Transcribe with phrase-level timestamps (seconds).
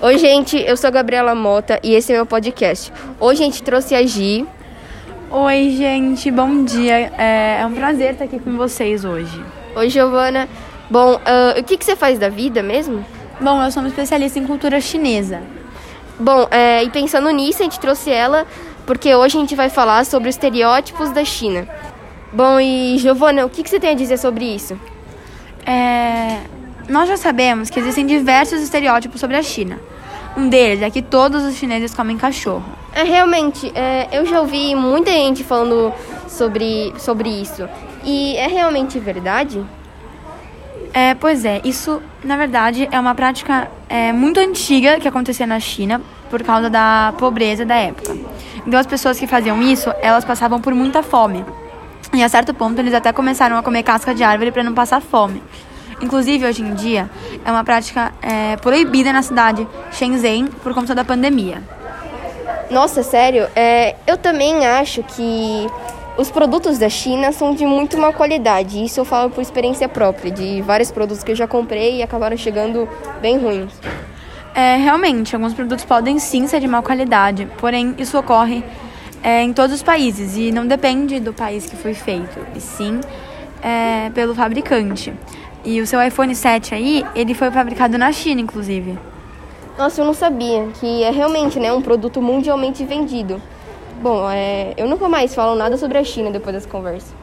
[0.00, 2.92] Oi, gente, eu sou a Gabriela Mota e esse é meu podcast.
[3.18, 4.46] Hoje a gente trouxe a Gi.
[5.28, 7.10] Oi, gente, bom dia.
[7.18, 9.44] É, é um prazer estar aqui com vocês hoje.
[9.74, 10.48] Oi, Giovana.
[10.88, 13.04] Bom, uh, o que, que você faz da vida mesmo?
[13.40, 15.42] Bom, eu sou uma especialista em cultura chinesa.
[16.16, 18.46] Bom, é, e pensando nisso, a gente trouxe ela
[18.86, 21.66] porque hoje a gente vai falar sobre os estereótipos da China.
[22.32, 24.78] Bom, e Giovana, o que, que você tem a dizer sobre isso?
[25.66, 26.38] É,
[26.88, 29.78] nós já sabemos que existem diversos estereótipos sobre a China.
[30.36, 32.64] Um deles é que todos os chineses comem cachorro.
[32.92, 35.92] É, realmente, é, eu já ouvi muita gente falando
[36.28, 37.68] sobre, sobre isso.
[38.04, 39.64] E é realmente verdade?
[40.92, 45.60] É, pois é, isso na verdade é uma prática é, muito antiga que acontecia na
[45.60, 48.16] China por causa da pobreza da época.
[48.66, 51.44] Então as pessoas que faziam isso, elas passavam por muita fome.
[52.14, 55.00] E a certo ponto eles até começaram a comer casca de árvore para não passar
[55.00, 55.42] fome.
[56.00, 57.10] Inclusive, hoje em dia,
[57.44, 61.62] é uma prática é, proibida na cidade Shenzhen por conta da pandemia.
[62.70, 63.48] Nossa, sério?
[63.56, 65.66] É, eu também acho que
[66.18, 68.84] os produtos da China são de muito má qualidade.
[68.84, 72.36] Isso eu falo por experiência própria, de vários produtos que eu já comprei e acabaram
[72.36, 72.88] chegando
[73.22, 73.72] bem ruins.
[74.54, 78.64] É, realmente, alguns produtos podem sim ser de má qualidade, porém isso ocorre
[79.22, 83.00] é, em todos os países e não depende do país que foi feito, e sim
[83.62, 85.12] é, pelo fabricante.
[85.68, 88.98] E o seu iPhone 7 aí, ele foi fabricado na China, inclusive.
[89.76, 93.38] Nossa, eu não sabia que é realmente né, um produto mundialmente vendido.
[94.00, 97.14] Bom, é, eu nunca mais falo nada sobre a China depois dessa conversa.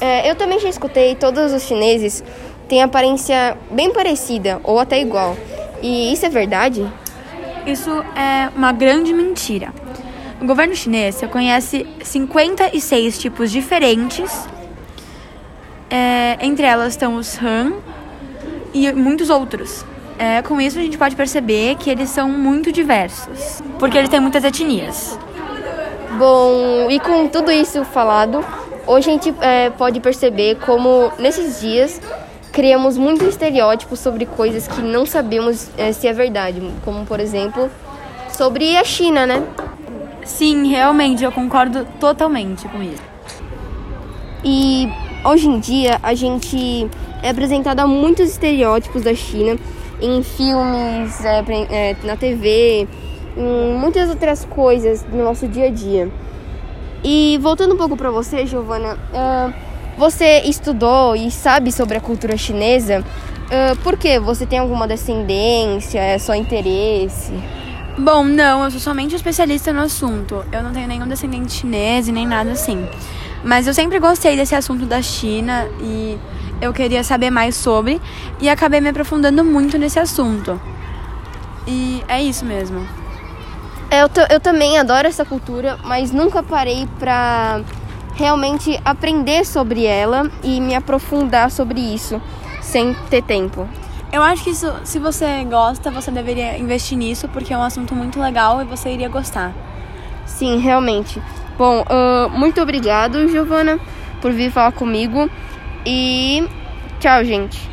[0.00, 2.24] É, eu também já escutei todos os chineses
[2.66, 5.36] têm aparência bem parecida ou até igual.
[5.82, 6.90] E isso é verdade?
[7.66, 9.70] Isso é uma grande mentira.
[10.40, 14.48] O governo chinês conhece 56 tipos diferentes
[15.90, 17.72] é, entre elas estão os Han
[18.72, 19.84] e muitos outros.
[20.18, 24.20] É, com isso a gente pode perceber que eles são muito diversos, porque eles têm
[24.20, 25.18] muitas etnias.
[26.18, 28.44] Bom, e com tudo isso falado,
[28.86, 32.00] hoje a gente é, pode perceber como nesses dias
[32.52, 37.70] criamos muitos estereótipos sobre coisas que não sabemos é, se é verdade, como por exemplo
[38.32, 39.42] sobre a China, né?
[40.24, 43.02] Sim, realmente, eu concordo totalmente com isso.
[44.44, 44.88] E
[45.22, 46.88] Hoje em dia, a gente
[47.22, 49.58] é apresentado a muitos estereótipos da China
[50.00, 52.88] em filmes, é, é, na TV,
[53.36, 56.10] em muitas outras coisas no nosso dia a dia.
[57.04, 59.52] E voltando um pouco para você, Giovana, uh,
[59.98, 63.00] você estudou e sabe sobre a cultura chinesa.
[63.00, 64.18] Uh, por quê?
[64.18, 65.98] Você tem alguma descendência?
[65.98, 67.32] É só interesse?
[67.98, 70.42] Bom, não, eu sou somente especialista no assunto.
[70.50, 72.88] Eu não tenho nenhum descendente chinês e nem nada assim.
[73.42, 76.18] Mas eu sempre gostei desse assunto da China e
[76.60, 78.00] eu queria saber mais sobre
[78.40, 80.60] e acabei me aprofundando muito nesse assunto.
[81.66, 82.86] E é isso mesmo.
[83.90, 87.60] Eu, eu também adoro essa cultura, mas nunca parei pra
[88.14, 92.20] realmente aprender sobre ela e me aprofundar sobre isso
[92.60, 93.66] sem ter tempo.
[94.12, 97.94] Eu acho que isso, se você gosta, você deveria investir nisso porque é um assunto
[97.94, 99.52] muito legal e você iria gostar.
[100.26, 101.22] Sim, realmente.
[101.60, 103.78] Bom, uh, muito obrigado, Giovana,
[104.22, 105.28] por vir falar comigo.
[105.84, 106.42] E
[106.98, 107.68] tchau, gente.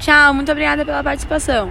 [0.00, 1.70] Tchau, muito obrigada pela participação.